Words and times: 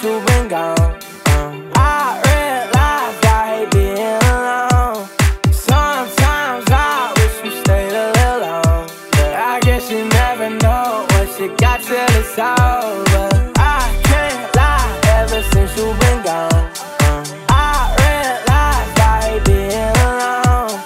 since 0.00 0.12
you 0.12 0.26
been 0.26 0.48
gone. 0.48 0.78
Uh, 1.26 1.62
I 1.74 2.20
realize 2.28 3.18
I 3.24 3.56
hate 3.56 3.70
being 3.70 4.22
alone. 4.38 5.08
Sometimes 5.52 6.64
I 6.70 7.12
wish 7.16 7.44
you 7.44 7.50
stayed 7.62 7.92
a 7.92 8.06
little 8.12 8.40
long. 8.40 8.88
But 9.12 9.34
I 9.34 9.60
guess 9.60 9.90
you 9.90 10.04
never 10.08 10.50
know 10.50 11.06
what 11.10 11.40
you 11.40 11.48
got 11.56 11.80
till 11.82 12.10
it's 12.20 12.38
over. 12.38 13.28
I 13.56 13.82
can't 14.04 14.56
lie, 14.56 15.00
ever 15.18 15.42
since 15.52 15.76
you 15.76 15.86
been 16.02 16.22
gone. 16.22 16.64
Uh, 17.00 17.24
I 17.48 17.94
realize 18.02 18.92
I 18.98 19.16
hate 19.26 19.44
being 19.50 19.96
alone. 20.10 20.78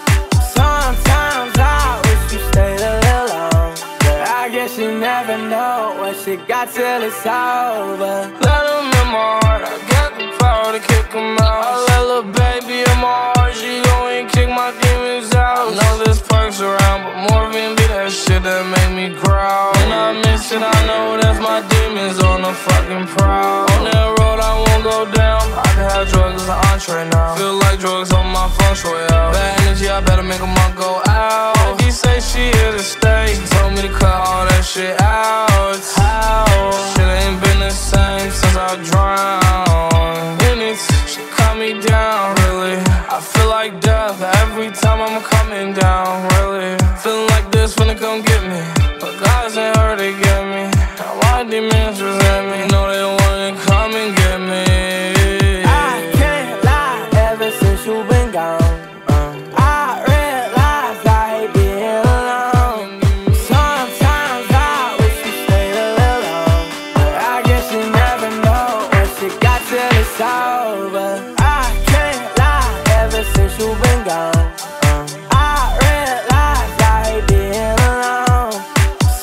Sometimes 0.57 1.55
I 1.59 2.01
wish 2.05 2.33
you 2.33 2.41
stayed 2.51 2.81
a 2.81 2.95
little 3.07 3.39
I 4.43 4.49
guess 4.51 4.79
you 4.79 4.99
never 4.99 5.37
know 5.37 5.97
what 5.99 6.27
you 6.27 6.37
got 6.47 6.71
till 6.73 7.03
it's 7.03 7.27
over. 7.27 8.39
Let 8.41 8.92
I 9.15 9.77
got 9.93 10.17
the 10.17 10.27
power 10.41 10.73
to 10.73 10.81
kick 10.81 11.13
him 11.13 11.37
out. 11.37 11.61
I 11.69 11.85
let 11.85 12.01
little 12.09 12.33
baby 12.33 12.81
in 12.81 12.97
my 12.97 13.33
heart, 13.37 13.53
she 13.53 13.83
go 13.85 14.09
and 14.09 14.25
kick 14.31 14.49
my 14.49 14.73
demons 14.81 15.35
out. 15.35 15.69
I 15.69 15.77
know 15.77 16.05
there's 16.05 16.23
Percs 16.23 16.61
around, 16.65 17.05
but 17.05 17.17
morphine 17.29 17.77
be 17.77 17.85
that 17.93 18.09
shit 18.09 18.43
that 18.43 18.65
make 18.73 18.93
me 18.97 19.13
growl. 19.21 19.73
When 19.77 19.93
I 19.93 20.17
miss 20.25 20.51
it, 20.53 20.63
I 20.65 20.79
know 20.89 21.21
that's 21.21 21.41
my 21.41 21.61
demons 21.61 22.25
on 22.25 22.41
the 22.41 22.55
fucking 22.57 23.07
prowl. 23.13 23.69
On 23.77 23.85
that 23.85 24.09
road, 24.17 24.41
I 24.41 24.53
won't 24.57 24.85
go 24.85 25.05
down. 25.13 25.45
I 25.61 25.69
can 25.77 25.85
have 25.93 26.09
drugs 26.09 26.43
as 26.43 26.49
an 26.49 26.59
entree 26.73 27.05
now. 27.13 27.37
Feel 27.37 27.61
like 27.61 27.81
drugs 27.81 28.13
on 28.13 28.27
my 28.33 28.49
shui 28.75 28.97
out. 29.13 29.37
Bad 29.37 29.61
energy, 29.61 29.89
I 29.89 30.01
better 30.01 30.23
make 30.23 30.41
a 30.41 30.47
month 30.47 30.77
go 30.77 31.03
out. 31.07 31.81
He 31.83 31.91
say 31.91 32.21
she 32.21 32.49
me 41.63 41.81
down, 41.81 42.35
really. 42.43 42.79
I 43.17 43.21
feel 43.21 43.49
like 43.49 43.81
death 43.81 44.21
every 44.43 44.71
time 44.73 44.99
I'm 45.07 45.23
coming 45.23 45.73
down, 45.75 46.11
really. 46.35 46.75
Feeling 47.03 47.29
like 47.35 47.53
this 47.53 47.79
when 47.79 47.89
it 47.89 47.99
come 47.99 48.21
get 48.23 48.43
me. 48.53 48.63
But 48.99 49.13
God 49.23 49.51
sent 49.53 49.77
her 49.77 49.95
to 49.95 50.11
get 50.25 50.41
me. 50.55 50.65
Now 50.99 51.13
my 51.23 51.45
demons 51.49 52.03
resent 52.03 52.32
you 73.63 73.75
been 73.77 74.05
gone. 74.05 74.53
I 75.31 75.79
realize 75.83 76.75
I 76.83 77.23
alone. 77.71 78.53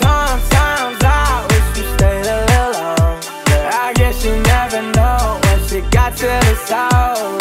Sometimes 0.02 1.00
I 1.04 1.46
wish 1.50 1.68
you 1.78 1.88
a 2.26 2.40
little. 2.52 3.20
But 3.50 3.66
I 3.86 3.92
guess 3.96 4.24
you 4.24 4.34
never 4.54 4.82
know 4.96 5.40
what 5.44 5.72
you 5.72 5.82
got 5.92 6.16
to 6.18 6.28
the 6.48 6.56
over. 6.56 7.39